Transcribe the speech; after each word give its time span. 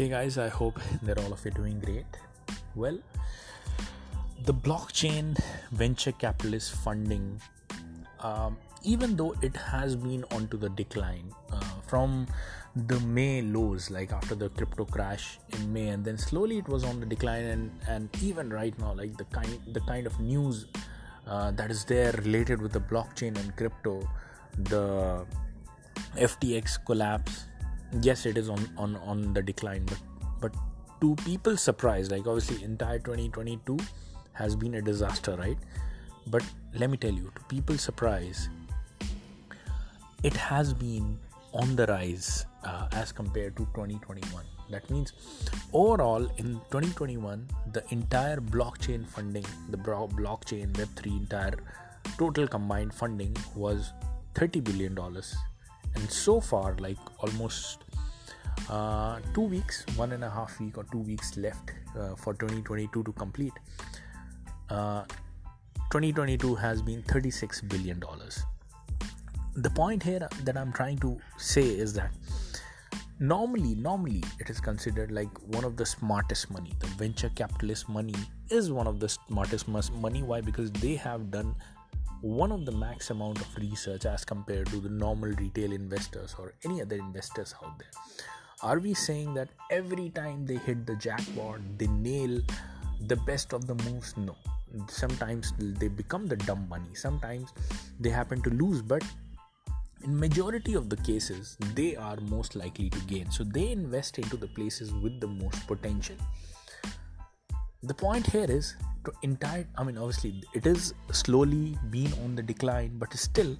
Hey 0.00 0.08
guys, 0.08 0.38
I 0.38 0.48
hope 0.48 0.80
that 1.02 1.18
all 1.18 1.30
of 1.30 1.44
you 1.44 1.50
are 1.50 1.54
doing 1.54 1.78
great. 1.78 2.06
Well, 2.74 2.98
the 4.46 4.54
blockchain 4.54 5.38
venture 5.72 6.12
capitalist 6.12 6.72
funding, 6.72 7.38
um, 8.20 8.56
even 8.82 9.14
though 9.14 9.34
it 9.42 9.54
has 9.54 9.96
been 9.96 10.24
onto 10.30 10.56
the 10.56 10.70
decline 10.70 11.30
uh, 11.52 11.60
from 11.86 12.26
the 12.74 12.98
May 13.00 13.42
lows, 13.42 13.90
like 13.90 14.10
after 14.10 14.34
the 14.34 14.48
crypto 14.48 14.86
crash 14.86 15.38
in 15.50 15.70
May, 15.70 15.88
and 15.88 16.02
then 16.02 16.16
slowly 16.16 16.56
it 16.56 16.66
was 16.66 16.82
on 16.82 16.98
the 16.98 17.04
decline, 17.04 17.44
and 17.44 17.70
and 17.86 18.08
even 18.22 18.48
right 18.48 18.78
now, 18.78 18.94
like 18.94 19.18
the 19.18 19.24
kind 19.24 19.58
the 19.74 19.80
kind 19.80 20.06
of 20.06 20.18
news 20.18 20.64
uh, 21.26 21.50
that 21.50 21.70
is 21.70 21.84
there 21.84 22.12
related 22.24 22.62
with 22.62 22.72
the 22.72 22.80
blockchain 22.80 23.38
and 23.38 23.54
crypto, 23.54 24.08
the 24.56 25.26
FTX 26.16 26.82
collapse 26.86 27.49
yes 28.00 28.26
it 28.26 28.38
is 28.38 28.48
on 28.48 28.68
on 28.76 28.96
on 28.96 29.34
the 29.34 29.42
decline 29.42 29.84
but 29.84 29.98
but 30.40 30.54
to 31.00 31.16
people 31.24 31.56
surprised 31.56 32.12
like 32.12 32.26
obviously 32.26 32.62
entire 32.62 32.98
2022 32.98 33.78
has 34.32 34.54
been 34.54 34.74
a 34.74 34.82
disaster 34.82 35.36
right? 35.36 35.58
But 36.26 36.44
let 36.74 36.90
me 36.90 36.96
tell 36.96 37.12
you 37.12 37.32
to 37.34 37.42
people 37.44 37.76
surprise 37.78 38.48
it 40.22 40.36
has 40.36 40.72
been 40.74 41.18
on 41.52 41.74
the 41.74 41.86
rise 41.86 42.46
uh, 42.62 42.86
as 42.92 43.10
compared 43.10 43.56
to 43.56 43.64
2021 43.74 44.44
that 44.70 44.88
means 44.90 45.12
overall 45.72 46.24
in 46.36 46.60
2021 46.70 47.48
the 47.72 47.82
entire 47.90 48.36
blockchain 48.36 49.06
funding 49.06 49.44
the 49.70 49.76
blockchain 49.76 50.70
web3 50.72 51.06
entire 51.06 51.58
total 52.18 52.46
combined 52.46 52.94
funding 52.94 53.36
was 53.56 53.92
30 54.34 54.60
billion 54.60 54.94
dollars 54.94 55.34
and 55.94 56.10
so 56.10 56.40
far 56.40 56.76
like 56.78 56.98
almost 57.18 57.84
uh, 58.68 59.18
two 59.34 59.42
weeks 59.42 59.84
one 59.96 60.12
and 60.12 60.24
a 60.24 60.30
half 60.30 60.58
week 60.60 60.78
or 60.78 60.84
two 60.92 60.98
weeks 60.98 61.36
left 61.36 61.72
uh, 61.98 62.14
for 62.14 62.34
2022 62.34 63.02
to 63.02 63.12
complete 63.12 63.52
uh, 64.70 65.04
2022 65.90 66.54
has 66.54 66.80
been 66.80 67.02
36 67.02 67.62
billion 67.62 67.98
dollars. 67.98 68.44
The 69.56 69.70
point 69.70 70.04
here 70.04 70.28
that 70.44 70.56
i'm 70.56 70.72
trying 70.72 70.98
to 70.98 71.18
say 71.36 71.62
is 71.62 71.92
that 71.94 72.12
normally 73.18 73.74
normally 73.74 74.22
it 74.38 74.48
is 74.48 74.60
considered 74.60 75.10
like 75.10 75.36
one 75.54 75.64
of 75.64 75.76
the 75.76 75.84
smartest 75.84 76.48
money. 76.52 76.72
The 76.78 76.86
venture 76.86 77.30
capitalist 77.30 77.88
money 77.88 78.14
is 78.50 78.70
one 78.70 78.86
of 78.86 79.00
the 79.00 79.08
smartest 79.08 79.66
money. 79.68 80.22
Why? 80.22 80.40
Because 80.40 80.70
they 80.70 80.94
have 80.94 81.32
done 81.32 81.56
one 82.22 82.52
of 82.52 82.66
the 82.66 82.72
max 82.72 83.10
amount 83.10 83.40
of 83.40 83.56
research 83.56 84.04
as 84.04 84.24
compared 84.24 84.66
to 84.66 84.76
the 84.76 84.88
normal 84.88 85.30
retail 85.30 85.72
investors 85.72 86.34
or 86.38 86.54
any 86.64 86.82
other 86.82 86.96
investors 86.96 87.54
out 87.64 87.78
there. 87.78 87.90
Are 88.62 88.78
we 88.78 88.92
saying 88.92 89.32
that 89.34 89.48
every 89.70 90.10
time 90.10 90.44
they 90.44 90.56
hit 90.56 90.86
the 90.86 90.96
jackpot 90.96 91.60
they 91.78 91.86
nail 91.86 92.40
the 93.06 93.16
best 93.16 93.54
of 93.54 93.66
the 93.66 93.74
moves? 93.74 94.14
No. 94.18 94.36
Sometimes 94.88 95.54
they 95.58 95.88
become 95.88 96.26
the 96.26 96.36
dumb 96.36 96.68
money. 96.68 96.94
Sometimes 96.94 97.54
they 97.98 98.10
happen 98.10 98.42
to 98.42 98.50
lose 98.50 98.82
but 98.82 99.02
in 100.04 100.18
majority 100.18 100.74
of 100.74 100.90
the 100.90 100.96
cases 100.96 101.56
they 101.74 101.96
are 101.96 102.16
most 102.20 102.54
likely 102.54 102.90
to 102.90 102.98
gain. 103.00 103.30
So 103.30 103.44
they 103.44 103.70
invest 103.70 104.18
into 104.18 104.36
the 104.36 104.48
places 104.48 104.92
with 104.92 105.20
the 105.20 105.26
most 105.26 105.66
potential 105.66 106.16
the 107.82 107.94
point 107.94 108.26
here 108.26 108.46
is 108.48 108.74
to 109.04 109.12
entire 109.22 109.66
i 109.78 109.82
mean 109.82 109.96
obviously 109.96 110.42
it 110.54 110.66
is 110.66 110.92
slowly 111.12 111.78
been 111.90 112.12
on 112.24 112.34
the 112.34 112.42
decline 112.42 112.98
but 112.98 113.12
still 113.14 113.56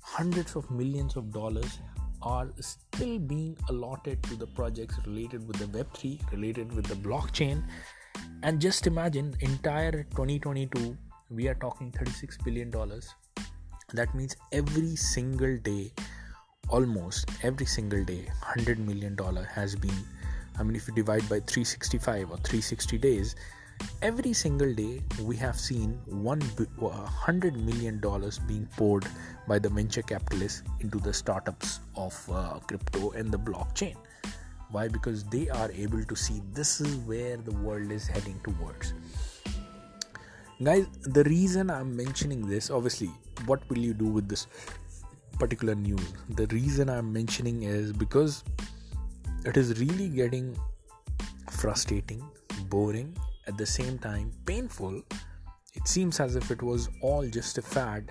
hundreds 0.00 0.56
of 0.56 0.70
millions 0.70 1.16
of 1.16 1.32
dollars 1.32 1.78
are 2.22 2.48
still 2.60 3.18
being 3.18 3.56
allotted 3.68 4.22
to 4.24 4.36
the 4.36 4.46
projects 4.46 4.98
related 5.06 5.46
with 5.46 5.56
the 5.58 5.66
web3 5.66 6.32
related 6.32 6.72
with 6.72 6.86
the 6.86 6.94
blockchain. 6.94 7.62
And 8.42 8.60
just 8.60 8.86
imagine 8.86 9.34
entire 9.40 10.04
2022 10.10 10.96
we 11.30 11.48
are 11.48 11.54
talking 11.54 11.92
36 11.92 12.38
billion 12.38 12.70
dollars. 12.70 13.14
That 13.92 14.14
means 14.14 14.36
every 14.52 14.96
single 14.96 15.56
day 15.58 15.92
almost 16.68 17.30
every 17.44 17.66
single 17.66 18.02
day 18.04 18.24
100 18.40 18.80
million 18.80 19.14
dollar 19.14 19.44
has 19.44 19.76
been 19.76 19.98
I 20.58 20.62
mean, 20.62 20.76
if 20.76 20.88
you 20.88 20.94
divide 20.94 21.28
by 21.28 21.40
365 21.40 22.30
or 22.30 22.36
360 22.38 22.98
days, 22.98 23.36
every 24.02 24.32
single 24.32 24.72
day 24.72 25.02
we 25.22 25.36
have 25.36 25.58
seen 25.58 25.98
one 26.06 26.40
hundred 26.80 27.56
million 27.56 28.00
dollars 28.00 28.38
being 28.38 28.66
poured 28.76 29.06
by 29.46 29.58
the 29.58 29.68
venture 29.68 30.02
capitalists 30.02 30.62
into 30.80 30.98
the 30.98 31.12
startups 31.12 31.80
of 31.94 32.14
uh, 32.32 32.58
crypto 32.66 33.10
and 33.10 33.30
the 33.30 33.38
blockchain. 33.38 33.96
Why? 34.70 34.88
Because 34.88 35.24
they 35.24 35.48
are 35.48 35.70
able 35.72 36.02
to 36.04 36.16
see 36.16 36.42
this 36.52 36.80
is 36.80 36.96
where 36.96 37.36
the 37.36 37.54
world 37.56 37.90
is 37.90 38.06
heading 38.06 38.40
towards. 38.42 38.94
Guys, 40.62 40.86
the 41.02 41.22
reason 41.24 41.70
I'm 41.70 41.94
mentioning 41.94 42.48
this, 42.48 42.70
obviously, 42.70 43.10
what 43.44 43.68
will 43.68 43.78
you 43.78 43.92
do 43.92 44.06
with 44.06 44.28
this 44.28 44.46
particular 45.38 45.74
news? 45.74 46.14
The 46.30 46.46
reason 46.46 46.88
I'm 46.88 47.12
mentioning 47.12 47.62
is 47.62 47.92
because 47.92 48.42
it 49.46 49.56
is 49.56 49.78
really 49.78 50.08
getting 50.08 50.58
frustrating, 51.52 52.22
boring, 52.68 53.16
at 53.46 53.56
the 53.56 53.66
same 53.66 53.96
time 53.96 54.32
painful. 54.44 55.00
It 55.74 55.86
seems 55.86 56.18
as 56.18 56.34
if 56.34 56.50
it 56.50 56.62
was 56.62 56.88
all 57.00 57.28
just 57.28 57.58
a 57.58 57.62
fad. 57.62 58.10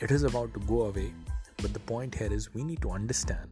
It 0.00 0.10
is 0.10 0.22
about 0.22 0.54
to 0.54 0.60
go 0.60 0.82
away. 0.84 1.12
But 1.58 1.74
the 1.74 1.80
point 1.80 2.14
here 2.14 2.32
is 2.32 2.54
we 2.54 2.64
need 2.64 2.80
to 2.82 2.90
understand. 2.90 3.50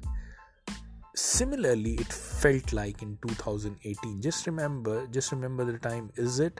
Similarly, 1.14 1.94
it 1.94 2.10
felt 2.10 2.72
like 2.72 3.02
in 3.02 3.18
2018. 3.28 4.22
Just 4.22 4.46
remember, 4.46 5.06
just 5.08 5.30
remember 5.30 5.64
the 5.64 5.78
time. 5.78 6.10
Is 6.16 6.40
it 6.40 6.58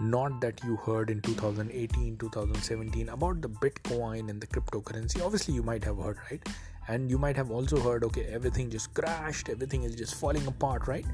not 0.00 0.40
that 0.40 0.64
you 0.64 0.74
heard 0.76 1.10
in 1.10 1.20
2018, 1.20 2.16
2017 2.16 3.08
about 3.10 3.40
the 3.42 3.48
Bitcoin 3.48 4.28
and 4.28 4.40
the 4.40 4.46
cryptocurrency? 4.48 5.24
Obviously, 5.24 5.54
you 5.54 5.62
might 5.62 5.84
have 5.84 5.98
heard, 5.98 6.18
right? 6.30 6.42
And 6.88 7.10
you 7.10 7.18
might 7.18 7.36
have 7.36 7.50
also 7.50 7.80
heard 7.80 8.04
okay 8.04 8.24
everything 8.24 8.68
just 8.70 8.92
crashed 8.94 9.48
everything 9.48 9.84
is 9.84 9.94
just 9.94 10.14
falling 10.14 10.46
apart 10.46 10.86
right? 10.86 11.06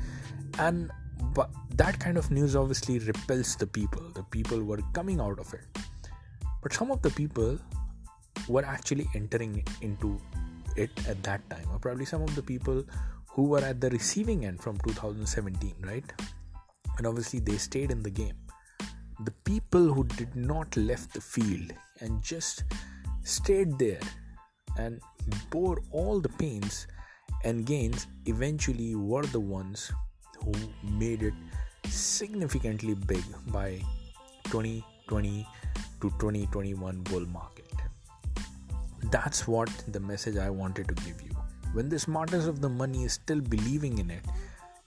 And 0.58 0.90
but 1.34 1.50
that 1.76 1.98
kind 1.98 2.16
of 2.16 2.30
news 2.30 2.56
obviously 2.56 2.98
repels 2.98 3.56
the 3.56 3.66
people. 3.66 4.02
The 4.14 4.22
people 4.24 4.62
were 4.62 4.80
coming 4.92 5.20
out 5.20 5.38
of 5.38 5.52
it. 5.54 5.64
But 6.62 6.72
some 6.72 6.90
of 6.90 7.02
the 7.02 7.10
people 7.10 7.58
were 8.48 8.64
actually 8.64 9.08
entering 9.14 9.64
into 9.80 10.20
it 10.76 10.90
at 11.08 11.22
that 11.22 11.48
time. 11.50 11.66
Or 11.72 11.78
probably 11.78 12.04
some 12.04 12.22
of 12.22 12.34
the 12.34 12.42
people 12.42 12.84
who 13.28 13.44
were 13.44 13.60
at 13.60 13.80
the 13.80 13.90
receiving 13.90 14.44
end 14.44 14.60
from 14.60 14.78
2017 14.78 15.74
right? 15.82 16.04
And 16.98 17.06
obviously 17.06 17.40
they 17.40 17.56
stayed 17.56 17.90
in 17.90 18.02
the 18.02 18.10
game. 18.10 18.36
The 19.24 19.32
people 19.44 19.92
who 19.92 20.04
did 20.04 20.34
not 20.34 20.76
left 20.76 21.14
the 21.14 21.20
field 21.20 21.72
and 22.00 22.22
just 22.22 22.64
stayed 23.22 23.78
there 23.78 24.00
and 24.78 25.00
bore 25.50 25.82
all 25.90 26.20
the 26.20 26.28
pains 26.28 26.86
and 27.44 27.66
gains 27.66 28.06
eventually 28.26 28.94
were 28.94 29.24
the 29.26 29.40
ones 29.40 29.92
who 30.44 30.52
made 30.82 31.22
it 31.22 31.34
significantly 31.86 32.94
big 32.94 33.24
by 33.48 33.80
2020 34.44 35.46
to 36.00 36.10
2021 36.10 37.02
bull 37.02 37.26
market. 37.26 37.66
That's 39.10 39.48
what 39.48 39.70
the 39.88 40.00
message 40.00 40.36
I 40.36 40.50
wanted 40.50 40.88
to 40.88 40.94
give 40.94 41.20
you. 41.22 41.30
When 41.72 41.88
the 41.88 41.98
smartest 41.98 42.48
of 42.48 42.60
the 42.60 42.68
money 42.68 43.04
is 43.04 43.14
still 43.14 43.40
believing 43.40 43.98
in 43.98 44.10
it 44.10 44.24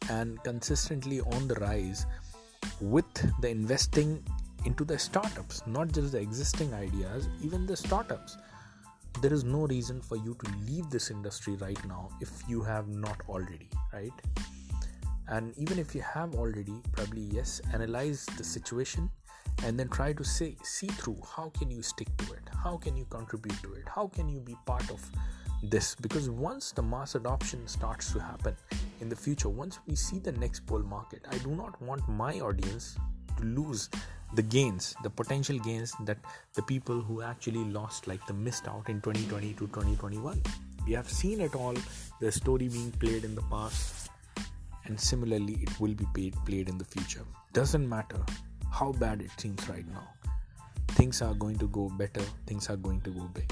and 0.09 0.41
consistently 0.43 1.21
on 1.21 1.47
the 1.47 1.55
rise 1.55 2.05
with 2.81 3.05
the 3.41 3.49
investing 3.49 4.23
into 4.65 4.85
the 4.85 4.97
startups, 4.97 5.61
not 5.65 5.91
just 5.91 6.11
the 6.11 6.19
existing 6.19 6.73
ideas, 6.73 7.27
even 7.41 7.65
the 7.65 7.75
startups 7.75 8.37
there 9.21 9.33
is 9.33 9.43
no 9.43 9.67
reason 9.67 10.01
for 10.01 10.17
you 10.17 10.35
to 10.43 10.51
leave 10.65 10.89
this 10.89 11.11
industry 11.11 11.55
right 11.55 11.83
now 11.85 12.09
if 12.21 12.31
you 12.47 12.61
have 12.61 12.87
not 12.87 13.17
already 13.29 13.69
right? 13.93 14.11
And 15.29 15.57
even 15.57 15.79
if 15.79 15.95
you 15.95 16.01
have 16.01 16.35
already 16.35 16.81
probably 16.91 17.21
yes 17.21 17.61
analyze 17.73 18.25
the 18.37 18.43
situation 18.43 19.09
and 19.63 19.79
then 19.79 19.87
try 19.87 20.13
to 20.13 20.23
say 20.23 20.55
see 20.63 20.87
through 20.87 21.17
how 21.35 21.49
can 21.57 21.71
you 21.71 21.81
stick 21.81 22.07
to 22.17 22.33
it? 22.33 22.49
How 22.63 22.77
can 22.77 22.97
you 22.97 23.05
contribute 23.05 23.61
to 23.63 23.73
it? 23.73 23.87
How 23.87 24.07
can 24.07 24.27
you 24.27 24.39
be 24.39 24.55
part 24.65 24.89
of 24.91 25.01
this? 25.61 25.95
Because 25.95 26.29
once 26.29 26.71
the 26.71 26.81
mass 26.81 27.15
adoption 27.15 27.67
starts 27.67 28.11
to 28.13 28.19
happen 28.19 28.55
in 29.03 29.09
the 29.09 29.15
future 29.15 29.49
once 29.49 29.79
we 29.85 29.95
see 29.95 30.17
the 30.17 30.31
next 30.43 30.61
bull 30.61 30.83
market 30.83 31.25
i 31.29 31.37
do 31.39 31.49
not 31.61 31.79
want 31.81 32.07
my 32.07 32.39
audience 32.39 32.97
to 33.37 33.43
lose 33.43 33.89
the 34.35 34.41
gains 34.41 34.95
the 35.03 35.09
potential 35.09 35.59
gains 35.59 35.93
that 36.05 36.17
the 36.55 36.61
people 36.63 37.01
who 37.01 37.21
actually 37.21 37.63
lost 37.65 38.07
like 38.07 38.25
the 38.27 38.33
missed 38.33 38.67
out 38.67 38.89
in 38.89 39.01
2020 39.01 39.53
to 39.53 39.67
2021 39.67 40.41
we 40.85 40.93
have 40.93 41.09
seen 41.09 41.39
it 41.39 41.55
all 41.55 41.75
the 42.19 42.31
story 42.31 42.67
being 42.67 42.91
played 42.91 43.23
in 43.23 43.35
the 43.35 43.41
past 43.43 44.09
and 44.85 44.99
similarly 44.99 45.57
it 45.61 45.79
will 45.79 45.93
be 45.93 46.05
paid, 46.13 46.35
played 46.45 46.67
in 46.67 46.77
the 46.77 46.85
future. 46.85 47.23
Doesn't 47.53 47.87
matter 47.87 48.19
how 48.71 48.91
bad 48.93 49.21
it 49.21 49.31
seems 49.37 49.67
right 49.69 49.87
now. 49.91 50.07
Things 50.89 51.21
are 51.21 51.33
going 51.33 51.57
to 51.59 51.67
go 51.67 51.89
better 51.97 52.21
things 52.45 52.69
are 52.69 52.75
going 52.75 53.01
to 53.01 53.09
go 53.11 53.21
big. 53.33 53.51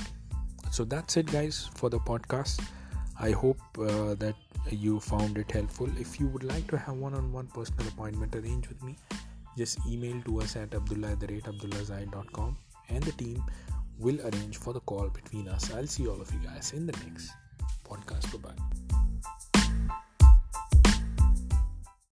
So 0.71 0.83
that's 0.83 1.17
it 1.17 1.31
guys 1.31 1.69
for 1.75 1.89
the 1.89 1.99
podcast. 1.99 2.63
I 3.19 3.31
hope 3.31 3.59
uh, 3.79 4.15
that 4.15 4.35
you 4.69 4.99
found 4.99 5.37
it 5.37 5.51
helpful. 5.51 5.89
If 5.99 6.19
you 6.19 6.27
would 6.27 6.43
like 6.43 6.67
to 6.67 6.77
have 6.77 6.95
one 6.95 7.13
on 7.13 7.31
one 7.31 7.47
personal 7.47 7.87
appointment 7.87 8.35
arranged 8.35 8.67
with 8.67 8.81
me, 8.83 8.97
just 9.57 9.79
email 9.87 10.21
to 10.23 10.41
us 10.41 10.55
at 10.55 10.73
abdullah 10.73 11.15
abdullahzai.com 11.15 12.57
and 12.89 13.03
the 13.03 13.11
team 13.13 13.43
will 13.99 14.19
arrange 14.21 14.57
for 14.57 14.73
the 14.73 14.79
call 14.81 15.09
between 15.09 15.47
us. 15.47 15.71
I'll 15.73 15.87
see 15.87 16.07
all 16.07 16.19
of 16.19 16.31
you 16.33 16.39
guys 16.39 16.73
in 16.73 16.85
the 16.85 16.93
next 17.05 17.31
podcast. 17.87 18.31
Bye 18.31 18.49
bye. 18.49 18.80